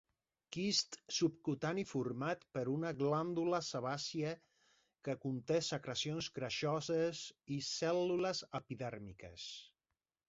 Quist 0.55 0.95
subcutani 1.17 1.83
format 1.89 2.41
per 2.55 2.63
una 2.75 2.93
glàndula 3.01 3.59
sebàcia 3.67 4.31
que 5.09 5.17
conté 5.27 5.61
secrecions 5.69 6.31
greixoses 6.41 7.23
i 7.57 7.61
cèl·lules 7.73 8.43
epidèrmiques. 8.63 9.49